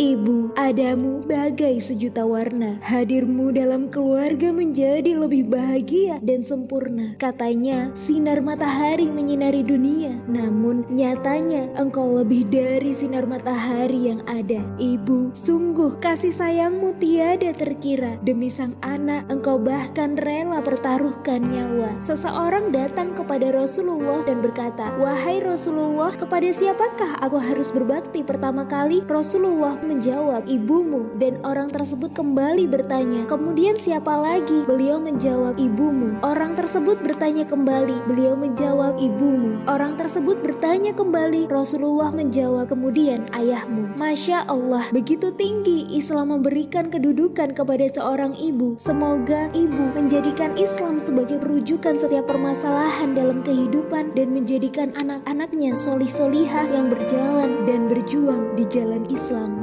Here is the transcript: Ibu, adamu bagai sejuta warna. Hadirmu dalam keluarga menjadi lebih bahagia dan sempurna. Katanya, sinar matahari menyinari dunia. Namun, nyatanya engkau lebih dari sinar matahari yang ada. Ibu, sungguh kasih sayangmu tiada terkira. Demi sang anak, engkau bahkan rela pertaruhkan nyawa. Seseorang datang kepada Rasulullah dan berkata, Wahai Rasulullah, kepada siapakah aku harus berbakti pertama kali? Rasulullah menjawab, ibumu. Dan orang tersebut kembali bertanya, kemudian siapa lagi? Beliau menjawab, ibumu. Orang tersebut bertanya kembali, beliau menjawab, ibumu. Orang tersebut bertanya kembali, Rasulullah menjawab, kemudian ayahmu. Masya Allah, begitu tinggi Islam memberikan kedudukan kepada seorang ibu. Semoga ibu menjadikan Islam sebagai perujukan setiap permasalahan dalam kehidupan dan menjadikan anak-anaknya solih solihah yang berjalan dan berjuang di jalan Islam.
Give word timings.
Ibu, 0.00 0.56
adamu 0.56 1.20
bagai 1.28 1.76
sejuta 1.84 2.24
warna. 2.24 2.80
Hadirmu 2.88 3.52
dalam 3.52 3.92
keluarga 3.92 4.48
menjadi 4.48 5.12
lebih 5.12 5.52
bahagia 5.52 6.16
dan 6.24 6.40
sempurna. 6.40 7.20
Katanya, 7.20 7.92
sinar 7.92 8.40
matahari 8.40 9.12
menyinari 9.12 9.60
dunia. 9.60 10.16
Namun, 10.24 10.88
nyatanya 10.88 11.76
engkau 11.76 12.16
lebih 12.16 12.48
dari 12.48 12.96
sinar 12.96 13.28
matahari 13.28 14.08
yang 14.08 14.24
ada. 14.24 14.64
Ibu, 14.80 15.36
sungguh 15.36 16.00
kasih 16.00 16.32
sayangmu 16.32 16.96
tiada 16.96 17.52
terkira. 17.52 18.16
Demi 18.24 18.48
sang 18.48 18.80
anak, 18.80 19.28
engkau 19.28 19.60
bahkan 19.60 20.16
rela 20.16 20.64
pertaruhkan 20.64 21.44
nyawa. 21.44 21.92
Seseorang 22.08 22.72
datang 22.72 23.12
kepada 23.12 23.52
Rasulullah 23.52 24.24
dan 24.24 24.40
berkata, 24.40 24.96
Wahai 24.96 25.44
Rasulullah, 25.44 26.16
kepada 26.16 26.48
siapakah 26.56 27.20
aku 27.20 27.36
harus 27.36 27.68
berbakti 27.68 28.24
pertama 28.24 28.64
kali? 28.64 29.04
Rasulullah 29.04 29.76
menjawab, 29.90 30.46
ibumu. 30.46 31.10
Dan 31.18 31.42
orang 31.42 31.74
tersebut 31.74 32.14
kembali 32.14 32.70
bertanya, 32.70 33.26
kemudian 33.26 33.74
siapa 33.74 34.14
lagi? 34.14 34.62
Beliau 34.70 35.02
menjawab, 35.02 35.58
ibumu. 35.58 36.22
Orang 36.22 36.54
tersebut 36.54 37.02
bertanya 37.02 37.42
kembali, 37.42 38.06
beliau 38.06 38.38
menjawab, 38.38 38.94
ibumu. 39.02 39.66
Orang 39.66 39.98
tersebut 39.98 40.38
bertanya 40.38 40.94
kembali, 40.94 41.50
Rasulullah 41.50 42.14
menjawab, 42.14 42.70
kemudian 42.70 43.26
ayahmu. 43.34 43.98
Masya 43.98 44.46
Allah, 44.46 44.86
begitu 44.94 45.34
tinggi 45.34 45.90
Islam 45.90 46.32
memberikan 46.38 46.88
kedudukan 46.88 47.52
kepada 47.52 47.84
seorang 47.90 48.38
ibu. 48.38 48.78
Semoga 48.78 49.50
ibu 49.52 49.84
menjadikan 49.92 50.54
Islam 50.54 51.02
sebagai 51.02 51.42
perujukan 51.42 51.98
setiap 51.98 52.30
permasalahan 52.30 53.12
dalam 53.12 53.42
kehidupan 53.42 54.14
dan 54.14 54.30
menjadikan 54.30 54.94
anak-anaknya 54.94 55.74
solih 55.74 56.08
solihah 56.08 56.68
yang 56.70 56.86
berjalan 56.88 57.66
dan 57.66 57.90
berjuang 57.90 58.54
di 58.54 58.64
jalan 58.70 59.04
Islam. 59.10 59.60